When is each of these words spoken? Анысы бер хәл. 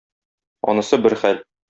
Анысы 0.73 1.01
бер 1.05 1.17
хәл. 1.25 1.45